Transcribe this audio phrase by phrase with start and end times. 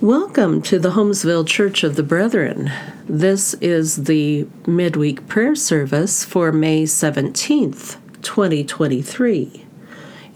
[0.00, 2.70] Welcome to the Holmesville Church of the Brethren.
[3.08, 9.66] This is the midweek prayer service for May 17th, 2023.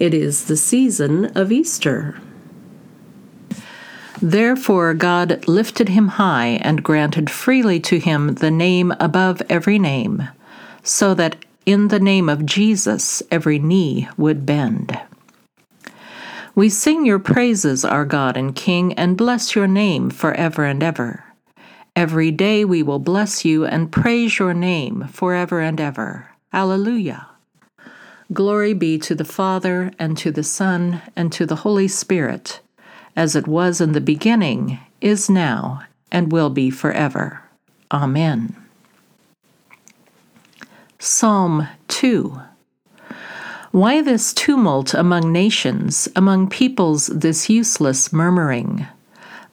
[0.00, 2.18] It is the season of Easter.
[4.20, 10.26] Therefore, God lifted him high and granted freely to him the name above every name,
[10.82, 14.98] so that in the name of Jesus every knee would bend.
[16.54, 21.24] We sing your praises, our God and King, and bless your name forever and ever.
[21.96, 26.28] Every day we will bless you and praise your name forever and ever.
[26.52, 27.26] Alleluia.
[28.34, 32.60] Glory be to the Father, and to the Son, and to the Holy Spirit,
[33.16, 37.42] as it was in the beginning, is now, and will be forever.
[37.90, 38.54] Amen.
[40.98, 42.42] Psalm 2
[43.72, 48.86] why this tumult among nations, among peoples this useless murmuring?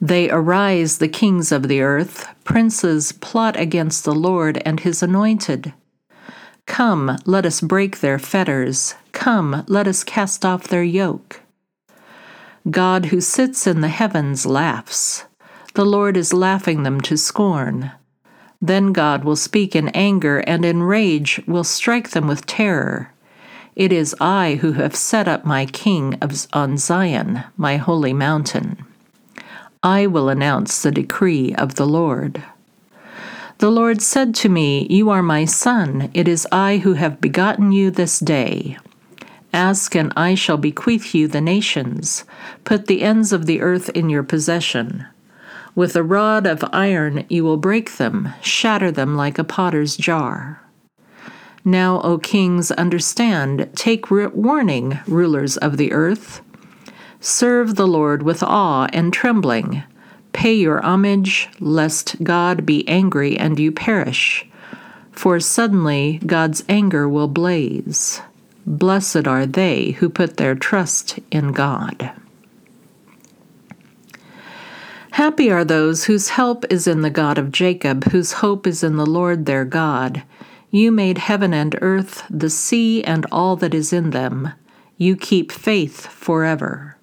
[0.02, 5.73] They arise, the kings of the earth, princes plot against the Lord and his anointed.
[6.66, 8.95] Come, let us break their fetters.
[9.11, 11.42] Come, let us cast off their yoke.
[12.70, 15.26] God who sits in the heavens laughs.
[15.73, 17.92] The Lord is laughing them to scorn.
[18.61, 23.14] Then God will speak in anger and in rage will strike them with terror.
[23.80, 26.17] It is I who have set up my king
[26.52, 28.86] on Zion, my holy mountain.
[29.81, 32.44] I will announce the decree of the Lord.
[33.59, 37.71] The Lord said to me, You are my son, it is I who have begotten
[37.71, 38.77] you this day.
[39.53, 42.25] Ask, and I shall bequeath you the nations.
[42.66, 45.05] Put the ends of the earth in your possession.
[45.73, 50.64] With a rod of iron you will break them, shatter them like a potter's jar.
[51.65, 56.41] Now, O kings, understand, take warning, rulers of the earth.
[57.19, 59.83] Serve the Lord with awe and trembling.
[60.31, 64.47] Pay your homage, lest God be angry and you perish.
[65.11, 68.21] For suddenly God's anger will blaze.
[68.65, 72.11] Blessed are they who put their trust in God.
[75.11, 78.95] Happy are those whose help is in the God of Jacob, whose hope is in
[78.95, 80.23] the Lord their God.
[80.71, 84.53] You made heaven and earth, the sea, and all that is in them.
[84.97, 86.97] You keep faith forever.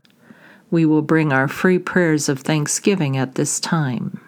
[0.70, 4.20] We will bring our free prayers of thanksgiving at this time.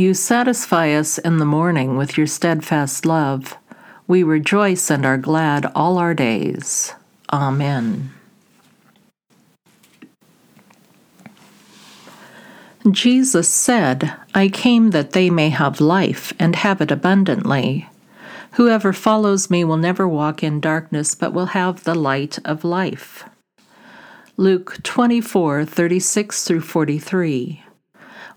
[0.00, 3.58] You satisfy us in the morning with your steadfast love.
[4.06, 6.94] We rejoice and are glad all our days.
[7.30, 8.10] Amen.
[12.90, 17.86] Jesus said, I came that they may have life and have it abundantly.
[18.52, 23.24] Whoever follows me will never walk in darkness, but will have the light of life.
[24.38, 27.64] Luke 24 36 through 43.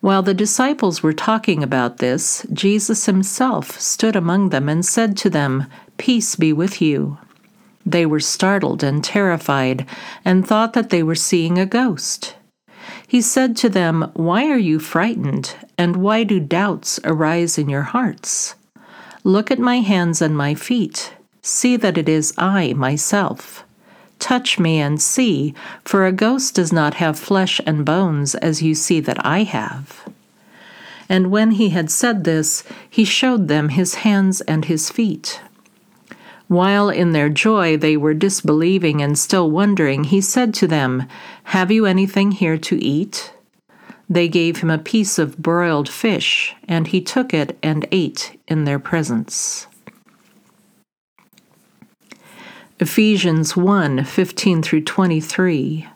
[0.03, 5.29] While the disciples were talking about this, Jesus himself stood among them and said to
[5.29, 5.65] them,
[5.95, 7.19] Peace be with you.
[7.85, 9.85] They were startled and terrified
[10.25, 12.35] and thought that they were seeing a ghost.
[13.07, 17.83] He said to them, Why are you frightened, and why do doubts arise in your
[17.83, 18.55] hearts?
[19.23, 21.13] Look at my hands and my feet.
[21.41, 23.63] See that it is I myself.
[24.23, 25.53] Touch me and see,
[25.84, 30.09] for a ghost does not have flesh and bones as you see that I have.
[31.09, 35.41] And when he had said this, he showed them his hands and his feet.
[36.47, 41.03] While in their joy they were disbelieving and still wondering, he said to them,
[41.56, 43.33] Have you anything here to eat?
[44.09, 48.63] They gave him a piece of broiled fish, and he took it and ate in
[48.63, 49.67] their presence.
[52.79, 55.87] Ephesians 1 15 through 23.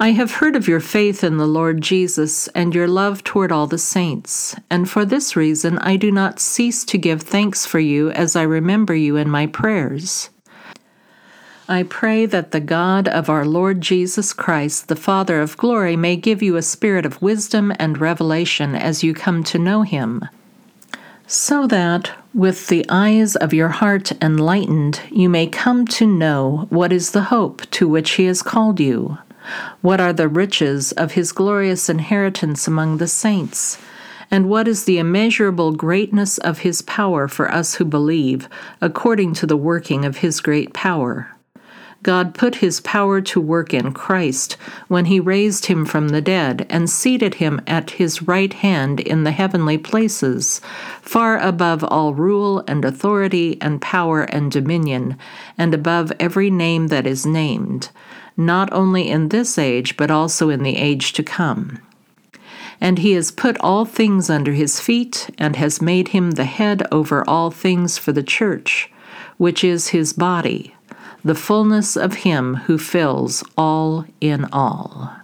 [0.00, 3.66] I have heard of your faith in the Lord Jesus and your love toward all
[3.66, 8.10] the saints, and for this reason I do not cease to give thanks for you
[8.12, 10.30] as I remember you in my prayers.
[11.68, 16.16] I pray that the God of our Lord Jesus Christ, the Father of glory, may
[16.16, 20.24] give you a spirit of wisdom and revelation as you come to know him
[21.34, 26.92] so that, with the eyes of your heart enlightened, you may come to know what
[26.92, 29.18] is the hope to which He has called you,
[29.80, 33.78] what are the riches of His glorious inheritance among the saints,
[34.30, 38.48] And what is the immeasurable greatness of his power for us who believe,
[38.80, 41.33] according to the working of his great power?
[42.04, 44.58] God put his power to work in Christ
[44.88, 49.24] when he raised him from the dead and seated him at his right hand in
[49.24, 50.60] the heavenly places,
[51.00, 55.16] far above all rule and authority and power and dominion,
[55.56, 57.88] and above every name that is named,
[58.36, 61.78] not only in this age, but also in the age to come.
[62.82, 66.86] And he has put all things under his feet, and has made him the head
[66.92, 68.90] over all things for the church,
[69.38, 70.74] which is his body
[71.24, 75.23] the fullness of Him who fills all in all.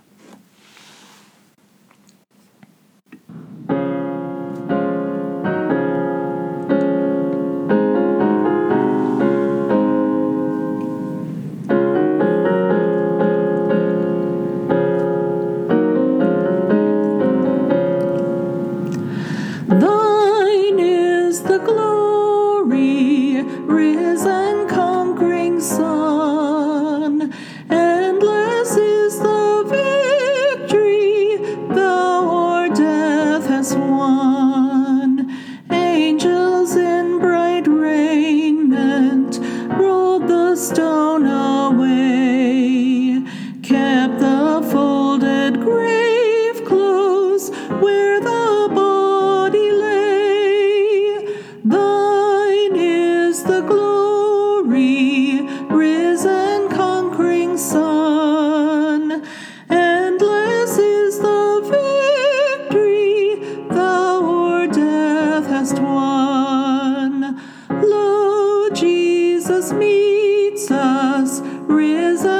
[67.70, 72.39] Lo, Jesus meets us risen.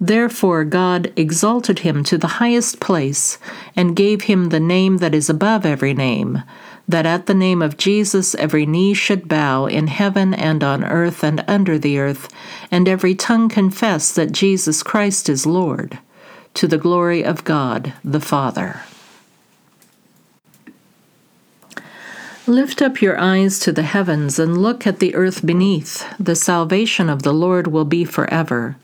[0.00, 3.38] Therefore God exalted him to the highest place,
[3.74, 6.42] and gave him the name that is above every name,
[6.86, 11.24] that at the name of Jesus every knee should bow in heaven and on earth
[11.24, 12.28] and under the earth,
[12.70, 15.98] and every tongue confess that Jesus Christ is Lord,
[16.54, 18.82] to the glory of God the Father.
[22.46, 26.06] Lift up your eyes to the heavens and look at the earth beneath.
[26.18, 28.76] The salvation of the Lord will be forever.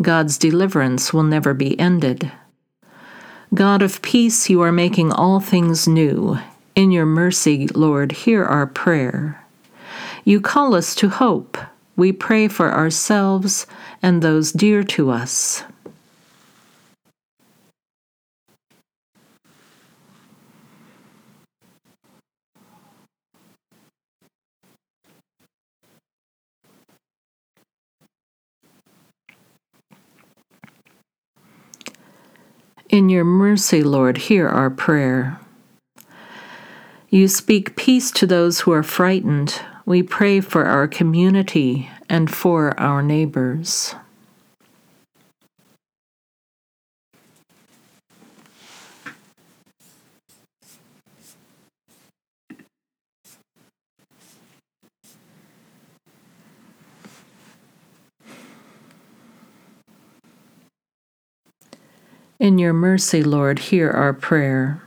[0.00, 2.30] God's deliverance will never be ended.
[3.54, 6.38] God of peace, you are making all things new.
[6.76, 9.44] In your mercy, Lord, hear our prayer.
[10.24, 11.58] You call us to hope.
[11.96, 13.66] We pray for ourselves
[14.02, 15.64] and those dear to us.
[32.88, 35.38] In your mercy, Lord, hear our prayer.
[37.10, 39.60] You speak peace to those who are frightened.
[39.84, 43.94] We pray for our community and for our neighbors.
[62.40, 64.80] In your mercy, Lord, hear our prayer.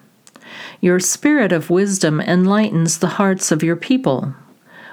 [0.79, 4.33] Your spirit of wisdom enlightens the hearts of your people.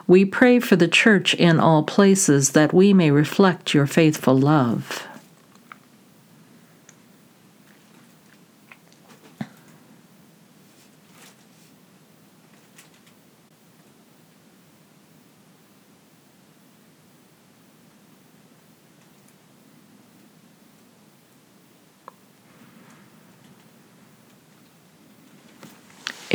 [0.09, 5.08] We pray for the church in all places that we may reflect your faithful love.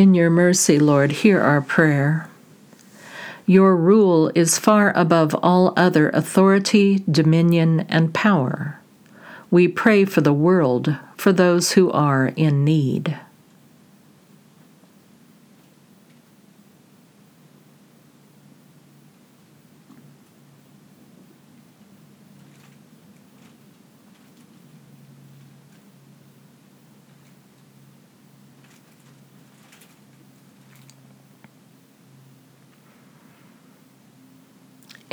[0.04, 2.28] In your mercy, Lord, hear our prayer.
[3.46, 8.82] Your rule is far above all other authority, dominion, and power.
[9.50, 13.18] We pray for the world, for those who are in need.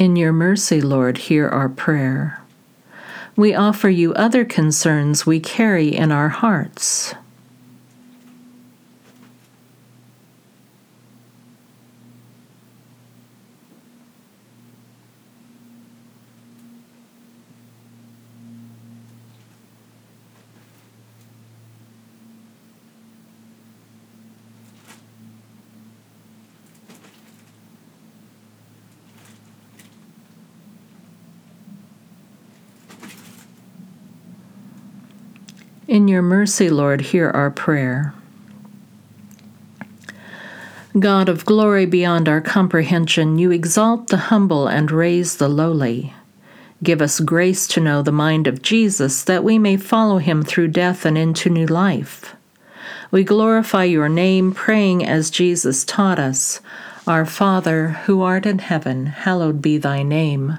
[0.00, 2.40] In your mercy, Lord, hear our prayer.
[3.36, 7.14] We offer you other concerns we carry in our hearts.
[35.90, 38.14] In your mercy, Lord, hear our prayer.
[40.96, 46.14] God of glory beyond our comprehension, you exalt the humble and raise the lowly.
[46.80, 50.68] Give us grace to know the mind of Jesus, that we may follow him through
[50.68, 52.36] death and into new life.
[53.10, 56.60] We glorify your name, praying as Jesus taught us
[57.04, 60.58] Our Father, who art in heaven, hallowed be thy name.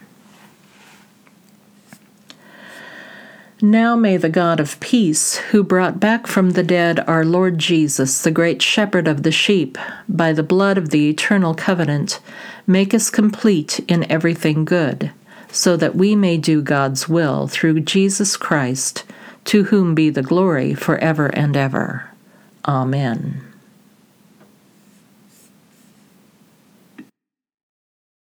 [3.63, 8.23] Now may the God of peace, who brought back from the dead our Lord Jesus,
[8.23, 9.77] the great shepherd of the sheep,
[10.09, 12.19] by the blood of the eternal covenant,
[12.65, 15.11] make us complete in everything good,
[15.51, 19.03] so that we may do God's will through Jesus Christ,
[19.45, 22.09] to whom be the glory forever and ever.
[22.65, 23.50] Amen.